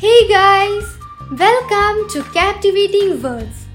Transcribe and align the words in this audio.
guys, 0.00 0.96
welcome 1.32 2.08
to 2.10 2.22
Captivating 2.32 3.20
Words, 3.20 3.66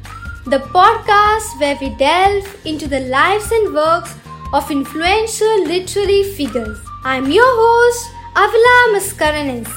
the 0.45 0.59
podcast 0.59 1.59
where 1.59 1.77
we 1.81 1.89
delve 1.97 2.47
into 2.65 2.87
the 2.87 3.01
lives 3.01 3.51
and 3.51 3.73
works 3.73 4.15
of 4.53 4.71
influential 4.71 5.65
literary 5.65 6.23
figures. 6.23 6.79
I'm 7.03 7.29
your 7.29 7.45
host, 7.45 8.09
Avila 8.37 8.93
Mascarenes, 8.93 9.67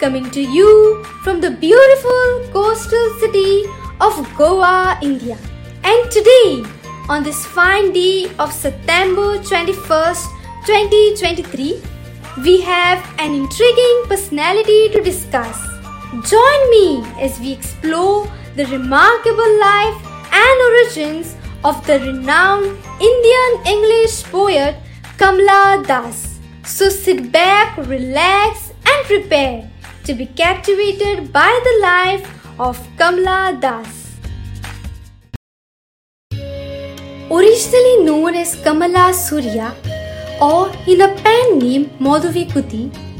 coming 0.00 0.28
to 0.32 0.40
you 0.40 1.04
from 1.22 1.40
the 1.40 1.52
beautiful 1.52 2.50
coastal 2.52 3.20
city 3.20 3.62
of 4.00 4.28
Goa, 4.36 4.98
India. 5.02 5.38
And 5.84 6.10
today, 6.10 6.64
on 7.08 7.22
this 7.22 7.46
fine 7.46 7.92
day 7.92 8.28
of 8.40 8.52
September 8.52 9.38
21st, 9.38 10.26
2023, 10.66 11.80
we 12.42 12.60
have 12.62 12.98
an 13.20 13.34
intriguing 13.34 14.02
personality 14.08 14.88
to 14.88 15.00
discuss. 15.00 15.71
Join 16.20 16.70
me 16.70 17.02
as 17.18 17.40
we 17.40 17.52
explore 17.52 18.28
the 18.54 18.66
remarkable 18.66 19.52
life 19.58 19.96
and 20.30 20.60
origins 20.60 21.36
of 21.64 21.86
the 21.86 22.00
renowned 22.00 22.76
Indian 23.00 23.52
English 23.64 24.22
poet 24.24 24.76
Kamala 25.16 25.82
Das. 25.86 26.38
So 26.64 26.90
sit 26.90 27.32
back, 27.32 27.78
relax, 27.78 28.74
and 28.84 29.06
prepare 29.06 29.70
to 30.04 30.12
be 30.12 30.26
captivated 30.26 31.32
by 31.32 31.48
the 31.64 31.78
life 31.80 32.28
of 32.60 32.78
Kamala 32.98 33.56
Das. 33.58 34.18
Originally 37.30 38.04
known 38.04 38.34
as 38.34 38.54
Kamala 38.56 39.14
Surayya, 39.16 39.72
or 40.42 40.68
in 40.86 41.00
a 41.00 41.08
pen 41.22 41.58
name 41.58 41.86
Madhavikutty, 41.98 43.11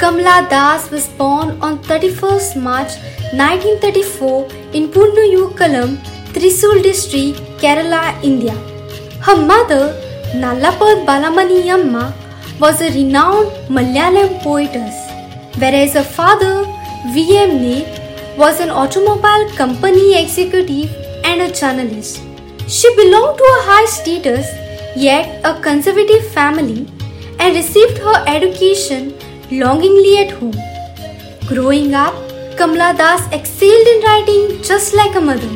Kamala 0.00 0.48
Das 0.48 0.90
was 0.90 1.06
born 1.18 1.48
on 1.60 1.74
31st 1.86 2.56
March 2.66 2.92
1934 3.40 4.48
in 4.72 4.88
Punnayurkulam, 4.94 5.98
Thrissur 6.32 6.82
district, 6.82 7.42
Kerala, 7.60 8.00
India. 8.24 8.54
Her 9.26 9.36
mother, 9.36 9.92
Nalapat 10.32 11.04
Balamani 11.04 11.66
Amma, 11.76 12.14
was 12.58 12.80
a 12.80 12.90
renowned 12.94 13.52
Malayalam 13.68 14.42
poetess, 14.42 14.96
whereas 15.58 15.92
her 15.92 16.02
father, 16.02 16.64
V.M. 17.12 17.60
Nair, 17.60 17.84
was 18.38 18.58
an 18.58 18.70
automobile 18.70 19.50
company 19.50 20.18
executive 20.22 20.90
and 21.24 21.42
a 21.42 21.52
journalist. 21.52 22.22
She 22.66 22.96
belonged 22.96 23.36
to 23.36 23.44
a 23.44 23.64
high 23.68 23.84
status 23.84 24.46
yet 24.96 25.44
a 25.44 25.60
conservative 25.60 26.26
family 26.28 26.88
and 27.38 27.54
received 27.54 27.98
her 27.98 28.24
education 28.26 29.12
longingly 29.50 30.18
at 30.18 30.30
home. 30.30 30.54
Growing 31.46 31.94
up, 31.94 32.14
Kamala 32.56 32.94
Das 32.96 33.26
excelled 33.32 33.86
in 33.92 34.00
writing 34.02 34.62
just 34.62 34.94
like 34.94 35.16
a 35.16 35.20
mother 35.20 35.50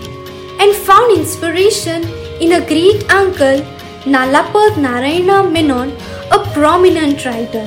and 0.60 0.74
found 0.74 1.16
inspiration 1.16 2.02
in 2.40 2.50
her 2.50 2.66
great 2.66 3.08
uncle 3.12 3.64
Nalapat 4.04 4.76
Narayana 4.76 5.48
Menon, 5.48 5.90
a 6.30 6.38
prominent 6.52 7.24
writer. 7.24 7.66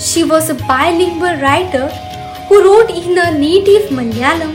She 0.00 0.24
was 0.24 0.50
a 0.50 0.54
bilingual 0.54 1.36
writer 1.40 1.88
who 2.48 2.64
wrote 2.64 2.90
in 2.90 3.16
her 3.16 3.38
native 3.38 3.90
Malayalam 3.90 4.54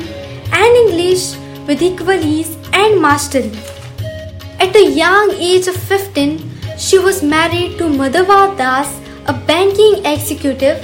and 0.52 0.76
English 0.84 1.38
with 1.68 1.81
equal 1.81 2.20
ease 2.20 2.58
and 2.74 3.02
mastery. 3.02 3.52
At 4.59 4.76
a 4.76 4.90
young 4.90 5.31
age 5.38 5.68
of 5.68 5.76
15, 5.76 6.50
she 6.78 7.00
was 7.00 7.24
married 7.24 7.78
to 7.78 7.86
Madhava 7.86 8.58
Das, 8.58 9.00
a 9.30 9.33
banking 9.49 9.95
executive 10.11 10.77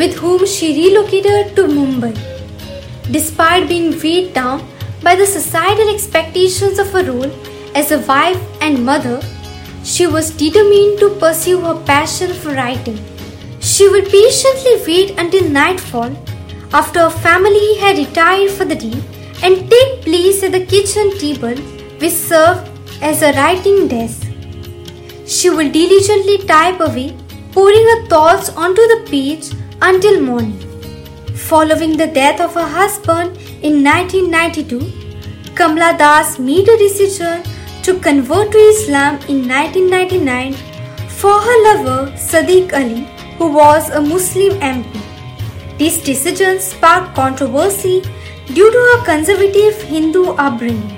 with 0.00 0.14
whom 0.18 0.46
she 0.46 0.68
relocated 0.76 1.54
to 1.56 1.64
Mumbai. 1.64 2.12
Despite 3.16 3.68
being 3.68 3.90
weighed 4.02 4.32
down 4.32 4.62
by 5.02 5.14
the 5.14 5.26
societal 5.26 5.90
expectations 5.94 6.78
of 6.78 6.90
her 6.92 7.04
role 7.10 7.30
as 7.74 7.92
a 7.92 7.98
wife 8.12 8.40
and 8.62 8.84
mother, 8.84 9.20
she 9.84 10.06
was 10.06 10.30
determined 10.30 10.98
to 11.00 11.10
pursue 11.24 11.60
her 11.60 11.74
passion 11.90 12.32
for 12.32 12.54
writing. 12.54 12.98
She 13.60 13.90
would 13.90 14.08
patiently 14.08 14.76
wait 14.86 15.18
until 15.18 15.50
nightfall 15.50 16.16
after 16.72 17.00
her 17.00 17.18
family 17.26 17.76
had 17.76 17.98
retired 17.98 18.50
for 18.52 18.64
the 18.64 18.80
day 18.86 18.98
and 19.42 19.70
take 19.70 20.02
place 20.08 20.42
at 20.42 20.52
the 20.52 20.64
kitchen 20.64 21.12
table 21.18 21.62
which 22.00 22.12
served 22.12 22.70
as 23.02 23.22
a 23.22 23.32
writing 23.34 23.86
desk. 23.86 24.26
She 25.26 25.50
would 25.50 25.72
diligently 25.72 26.38
type 26.38 26.80
away, 26.80 27.14
pouring 27.56 27.86
her 27.90 28.06
thoughts 28.12 28.48
onto 28.64 28.86
the 28.92 28.96
page 29.10 29.46
until 29.80 30.20
morning. 30.20 30.56
Following 31.50 31.96
the 31.96 32.06
death 32.06 32.40
of 32.46 32.54
her 32.54 32.68
husband 32.76 33.36
in 33.68 33.82
1992, 33.82 35.54
Kamala 35.54 35.96
Das 35.98 36.38
made 36.38 36.68
a 36.68 36.78
decision 36.78 37.42
to 37.82 37.98
convert 38.00 38.52
to 38.52 38.58
Islam 38.58 39.14
in 39.34 39.38
1999 39.48 40.52
for 41.20 41.36
her 41.46 41.56
lover 41.68 42.00
Sadiq 42.26 42.74
Ali, 42.80 43.06
who 43.38 43.48
was 43.52 43.88
a 43.90 44.00
Muslim 44.00 44.58
MP. 44.72 45.00
This 45.78 46.02
decision 46.10 46.60
sparked 46.60 47.14
controversy 47.14 48.02
due 48.52 48.70
to 48.76 48.84
her 48.90 49.04
conservative 49.06 49.80
Hindu 49.94 50.26
upbringing. 50.48 50.90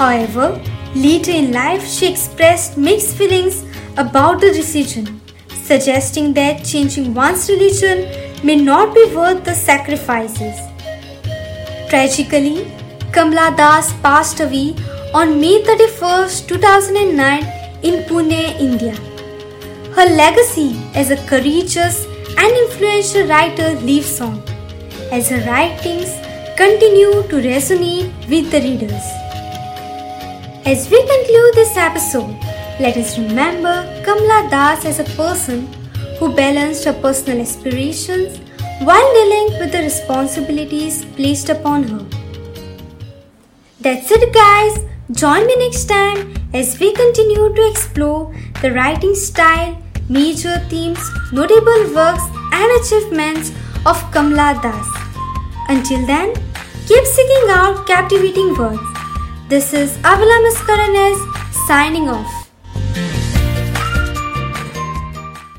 However, 0.00 0.48
Later 0.96 1.32
in 1.32 1.52
life, 1.52 1.86
she 1.86 2.10
expressed 2.10 2.78
mixed 2.78 3.16
feelings 3.16 3.64
about 3.98 4.40
the 4.40 4.50
decision, 4.50 5.20
suggesting 5.66 6.32
that 6.34 6.64
changing 6.64 7.12
one's 7.12 7.48
religion 7.48 8.02
may 8.44 8.56
not 8.56 8.94
be 8.94 9.04
worth 9.14 9.44
the 9.44 9.54
sacrifices. 9.54 10.56
Tragically, 11.90 12.70
Kamala 13.12 13.54
Das 13.56 13.92
passed 14.00 14.40
away 14.40 14.74
on 15.12 15.40
May 15.40 15.64
31, 15.64 16.28
2009 16.46 17.42
in 17.82 18.02
Pune, 18.08 18.60
India. 18.60 18.94
Her 19.96 20.08
legacy 20.22 20.76
as 20.94 21.10
a 21.10 21.16
courageous 21.26 22.04
and 22.36 22.52
influential 22.64 23.26
writer 23.28 23.68
lives 23.80 24.20
on, 24.20 24.42
as 25.10 25.30
her 25.30 25.42
writings 25.46 26.10
continue 26.56 27.22
to 27.30 27.36
resonate 27.48 28.12
with 28.28 28.50
the 28.50 28.60
readers. 28.60 29.06
As 30.66 30.90
we 30.90 31.00
conclude 31.14 31.54
this 31.54 31.76
episode, 31.76 32.36
let 32.78 32.96
us 32.96 33.18
remember 33.18 33.74
Kamala 34.04 34.48
Das 34.50 34.84
as 34.84 34.98
a 35.00 35.04
person 35.16 35.66
who 36.18 36.32
balanced 36.34 36.84
her 36.84 36.92
personal 36.92 37.40
aspirations 37.40 38.38
while 38.80 39.12
dealing 39.14 39.58
with 39.58 39.72
the 39.72 39.78
responsibilities 39.78 41.04
placed 41.16 41.48
upon 41.48 41.84
her. 41.84 42.04
That's 43.80 44.10
it, 44.10 44.32
guys. 44.32 44.78
Join 45.12 45.46
me 45.46 45.56
next 45.56 45.86
time 45.86 46.34
as 46.52 46.78
we 46.78 46.92
continue 46.92 47.54
to 47.54 47.70
explore 47.70 48.34
the 48.60 48.72
writing 48.72 49.14
style, 49.14 49.80
major 50.08 50.58
themes, 50.68 51.10
notable 51.32 51.94
works, 51.94 52.24
and 52.52 52.80
achievements 52.80 53.52
of 53.86 53.96
Kamala 54.12 54.58
Das. 54.62 54.86
Until 55.68 56.04
then, 56.06 56.34
keep 56.86 57.04
seeking 57.04 57.48
out 57.50 57.86
captivating 57.86 58.54
words. 58.54 58.80
This 59.48 59.72
is 59.72 59.96
Avila 59.98 60.42
Mascarenes 60.46 61.22
signing 61.66 62.08
off. 62.08 62.45